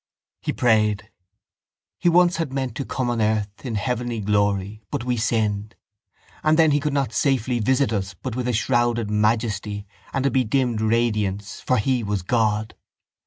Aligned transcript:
He 0.41 0.51
prayed: 0.51 1.11
—_He 2.03 2.09
once 2.09 2.37
had 2.37 2.51
meant 2.51 2.73
to 2.73 2.85
come 2.85 3.07
on 3.11 3.21
earth 3.21 3.63
in 3.63 3.75
heavenly 3.75 4.19
glory 4.19 4.81
but 4.89 5.03
we 5.03 5.15
sinned: 5.15 5.75
and 6.43 6.57
then 6.57 6.71
He 6.71 6.79
could 6.79 6.91
not 6.91 7.13
safely 7.13 7.59
visit 7.59 7.93
us 7.93 8.15
but 8.15 8.35
with 8.35 8.47
a 8.47 8.53
shrouded 8.53 9.11
majesty 9.11 9.85
and 10.11 10.25
a 10.25 10.31
bedimmed 10.31 10.81
radiance 10.81 11.59
for 11.61 11.77
He 11.77 12.01
was 12.03 12.23
God. 12.23 12.73